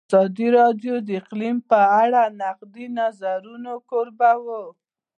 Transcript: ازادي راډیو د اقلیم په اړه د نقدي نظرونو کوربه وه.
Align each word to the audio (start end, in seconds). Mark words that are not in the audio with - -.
ازادي 0.09 0.47
راډیو 0.59 0.95
د 1.07 1.09
اقلیم 1.21 1.57
په 1.69 1.79
اړه 2.01 2.21
د 2.29 2.33
نقدي 2.41 2.85
نظرونو 2.99 3.73
کوربه 3.89 4.31
وه. 4.45 4.61